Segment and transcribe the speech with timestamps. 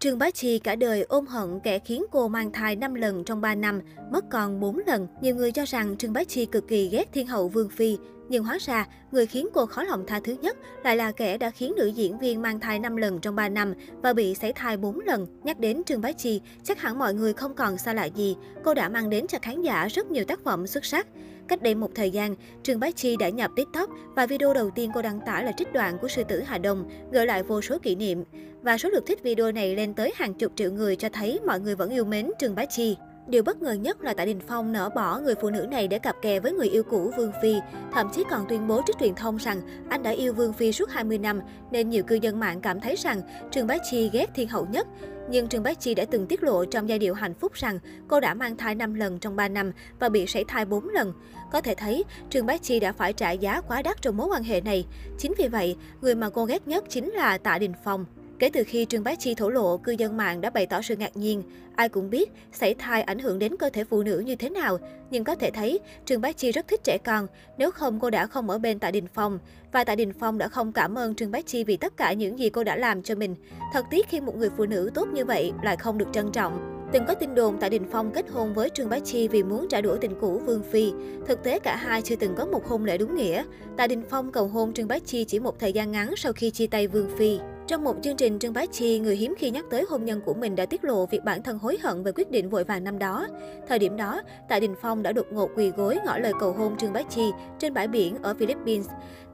[0.00, 3.40] Trương Bá Chi cả đời ôm hận kẻ khiến cô mang thai 5 lần trong
[3.40, 3.80] 3 năm,
[4.12, 5.06] mất còn 4 lần.
[5.20, 7.98] Nhiều người cho rằng Trương Bá Chi cực kỳ ghét thiên hậu Vương Phi.
[8.28, 11.50] Nhưng hóa ra, người khiến cô khó lòng tha thứ nhất lại là kẻ đã
[11.50, 14.76] khiến nữ diễn viên mang thai 5 lần trong 3 năm và bị sảy thai
[14.76, 15.26] 4 lần.
[15.42, 18.36] Nhắc đến Trương Bá Chi, chắc hẳn mọi người không còn xa lạ gì.
[18.64, 21.06] Cô đã mang đến cho khán giả rất nhiều tác phẩm xuất sắc.
[21.48, 24.90] Cách đây một thời gian, Trương Bá Chi đã nhập TikTok và video đầu tiên
[24.94, 27.78] cô đăng tải là trích đoạn của sư tử Hà Đông, gợi lại vô số
[27.78, 28.24] kỷ niệm.
[28.62, 31.60] Và số lượt thích video này lên tới hàng chục triệu người cho thấy mọi
[31.60, 32.96] người vẫn yêu mến Trương Bá Chi.
[33.26, 35.98] Điều bất ngờ nhất là Tạ Đình Phong nỡ bỏ người phụ nữ này để
[35.98, 37.60] cặp kè với người yêu cũ Vương Phi,
[37.92, 40.90] thậm chí còn tuyên bố trước truyền thông rằng anh đã yêu Vương Phi suốt
[40.90, 41.40] 20 năm,
[41.70, 44.86] nên nhiều cư dân mạng cảm thấy rằng Trương Bá Chi ghét thiên hậu nhất.
[45.30, 48.20] Nhưng Trương Bá Chi đã từng tiết lộ trong giai điệu hạnh phúc rằng cô
[48.20, 51.12] đã mang thai 5 lần trong 3 năm và bị sảy thai 4 lần.
[51.52, 54.42] Có thể thấy, Trương Bá Chi đã phải trả giá quá đắt trong mối quan
[54.42, 54.86] hệ này.
[55.18, 58.04] Chính vì vậy, người mà cô ghét nhất chính là Tạ Đình Phong.
[58.38, 60.96] Kể từ khi Trương Bá Chi thổ lộ, cư dân mạng đã bày tỏ sự
[60.96, 61.42] ngạc nhiên.
[61.76, 64.78] Ai cũng biết sảy thai ảnh hưởng đến cơ thể phụ nữ như thế nào,
[65.10, 67.26] nhưng có thể thấy Trương Bá Chi rất thích trẻ con,
[67.58, 69.38] nếu không cô đã không ở bên Tạ Đình Phong.
[69.72, 72.38] Và Tạ Đình Phong đã không cảm ơn Trương Bá Chi vì tất cả những
[72.38, 73.34] gì cô đã làm cho mình.
[73.72, 76.72] Thật tiếc khi một người phụ nữ tốt như vậy lại không được trân trọng.
[76.92, 79.66] Từng có tin đồn Tạ Đình Phong kết hôn với Trương Bá Chi vì muốn
[79.68, 80.92] trả đũa tình cũ Vương Phi.
[81.26, 83.44] Thực tế cả hai chưa từng có một hôn lễ đúng nghĩa.
[83.76, 86.50] Tạ Đình Phong cầu hôn Trương Bá Chi chỉ một thời gian ngắn sau khi
[86.50, 87.38] chia tay Vương Phi.
[87.68, 90.34] Trong một chương trình, Trương Bá Chi, người hiếm khi nhắc tới hôn nhân của
[90.34, 92.98] mình đã tiết lộ việc bản thân hối hận về quyết định vội vàng năm
[92.98, 93.26] đó.
[93.68, 96.76] Thời điểm đó, Tạ Đình Phong đã đột ngột quỳ gối ngỏ lời cầu hôn
[96.76, 98.86] Trương Bá Chi trên bãi biển ở Philippines.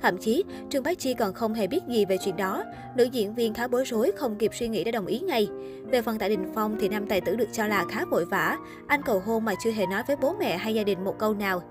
[0.03, 2.65] Thậm chí, Trương Bá Chi còn không hề biết gì về chuyện đó.
[2.97, 5.49] Nữ diễn viên khá bối rối, không kịp suy nghĩ đã đồng ý ngay.
[5.91, 8.57] Về phần Tạ Đình Phong thì nam tài tử được cho là khá vội vã.
[8.87, 11.35] Anh cầu hôn mà chưa hề nói với bố mẹ hay gia đình một câu
[11.35, 11.63] nào.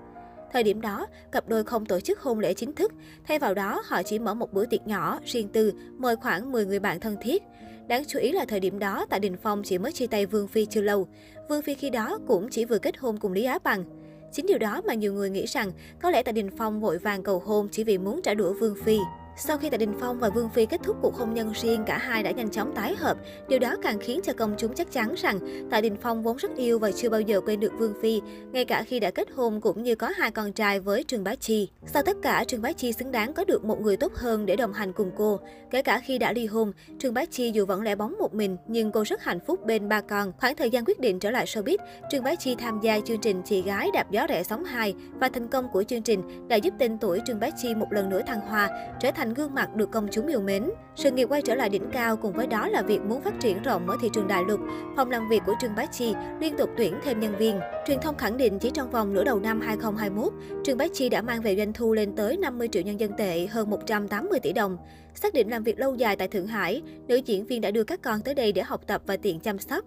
[0.52, 2.92] Thời điểm đó, cặp đôi không tổ chức hôn lễ chính thức,
[3.26, 6.66] thay vào đó họ chỉ mở một bữa tiệc nhỏ, riêng tư, mời khoảng 10
[6.66, 7.42] người bạn thân thiết.
[7.88, 10.48] Đáng chú ý là thời điểm đó, Tạ Đình Phong chỉ mới chia tay Vương
[10.48, 11.08] Phi chưa lâu.
[11.48, 13.84] Vương Phi khi đó cũng chỉ vừa kết hôn cùng Lý Á Bằng.
[14.32, 17.22] Chính điều đó mà nhiều người nghĩ rằng có lẽ Tạ Đình Phong vội vàng
[17.22, 18.98] cầu hôn chỉ vì muốn trả đũa Vương Phi.
[19.36, 21.98] Sau khi Tạ Đình Phong và Vương Phi kết thúc cuộc hôn nhân riêng, cả
[21.98, 23.16] hai đã nhanh chóng tái hợp.
[23.48, 26.56] Điều đó càng khiến cho công chúng chắc chắn rằng Tạ Đình Phong vốn rất
[26.56, 28.22] yêu và chưa bao giờ quên được Vương Phi,
[28.52, 31.34] ngay cả khi đã kết hôn cũng như có hai con trai với Trương Bá
[31.34, 31.68] Chi.
[31.86, 34.56] Sau tất cả, Trương Bá Chi xứng đáng có được một người tốt hơn để
[34.56, 35.40] đồng hành cùng cô.
[35.70, 38.56] Kể cả khi đã ly hôn, Trương Bá Chi dù vẫn lẻ bóng một mình
[38.66, 40.32] nhưng cô rất hạnh phúc bên ba con.
[40.40, 41.76] Khoảng thời gian quyết định trở lại showbiz,
[42.10, 45.28] Trương Bá Chi tham gia chương trình Chị gái đạp gió rẻ sóng 2 và
[45.28, 48.22] thành công của chương trình đã giúp tên tuổi Trương Bá Chi một lần nữa
[48.26, 48.68] thăng hoa,
[49.00, 50.70] trở thành thành gương mặt được công chúng yêu mến.
[50.96, 53.62] Sự nghiệp quay trở lại đỉnh cao cùng với đó là việc muốn phát triển
[53.62, 54.60] rộng ở thị trường đại lục.
[54.96, 57.60] Phòng làm việc của Trương Bá Chi liên tục tuyển thêm nhân viên.
[57.86, 60.32] Truyền thông khẳng định chỉ trong vòng nửa đầu năm 2021,
[60.64, 63.46] Trương Bá Chi đã mang về doanh thu lên tới 50 triệu nhân dân tệ,
[63.46, 64.76] hơn 180 tỷ đồng.
[65.14, 68.02] Xác định làm việc lâu dài tại Thượng Hải, nữ diễn viên đã đưa các
[68.02, 69.84] con tới đây để học tập và tiện chăm sóc.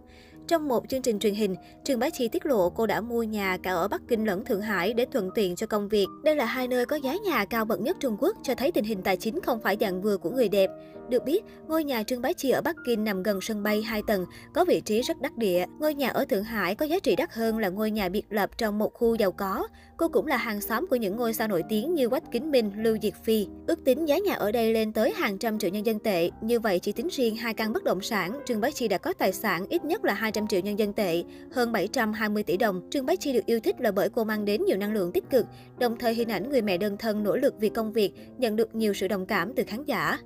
[0.47, 3.57] Trong một chương trình truyền hình, Trương Bá Chi tiết lộ cô đã mua nhà
[3.63, 6.07] cả ở Bắc Kinh lẫn Thượng Hải để thuận tiện cho công việc.
[6.23, 8.83] Đây là hai nơi có giá nhà cao bậc nhất Trung Quốc, cho thấy tình
[8.83, 10.69] hình tài chính không phải dạng vừa của người đẹp.
[11.09, 14.01] Được biết, ngôi nhà Trương Bá Chi ở Bắc Kinh nằm gần sân bay 2
[14.07, 15.65] tầng, có vị trí rất đắc địa.
[15.79, 18.49] Ngôi nhà ở Thượng Hải có giá trị đắt hơn là ngôi nhà biệt lập
[18.57, 19.67] trong một khu giàu có.
[19.97, 22.71] Cô cũng là hàng xóm của những ngôi sao nổi tiếng như Quách Kính Minh,
[22.77, 23.47] Lưu Diệt Phi.
[23.67, 26.29] Ước tính giá nhà ở đây lên tới hàng trăm triệu nhân dân tệ.
[26.41, 29.13] Như vậy, chỉ tính riêng hai căn bất động sản, Trương Bá Chi đã có
[29.13, 32.81] tài sản ít nhất là 200 triệu nhân dân tệ, hơn 720 tỷ đồng.
[32.91, 35.29] Trương Bá Chi được yêu thích là bởi cô mang đến nhiều năng lượng tích
[35.29, 35.45] cực,
[35.79, 38.75] đồng thời hình ảnh người mẹ đơn thân nỗ lực vì công việc nhận được
[38.75, 40.19] nhiều sự đồng cảm từ khán giả.